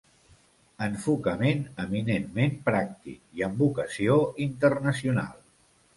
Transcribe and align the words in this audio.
Enfocament 0.85 1.61
eminentment 1.83 2.57
pràctic, 2.71 3.21
i 3.41 3.45
amb 3.49 3.63
vocació 3.65 4.19
internacional. 4.51 5.41